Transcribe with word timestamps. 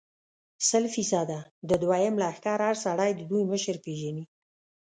سل 0.67 0.83
فیصده، 0.95 1.39
د 1.69 1.71
دوهم 1.83 2.13
لښکر 2.21 2.59
هر 2.67 2.75
سړی 2.85 3.11
د 3.15 3.21
دوی 3.29 3.43
مشره 3.51 3.79
پېژني. 3.85 4.23